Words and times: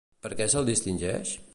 Per 0.23 0.31
què 0.39 0.47
se'l 0.53 0.71
distingeix? 0.73 1.37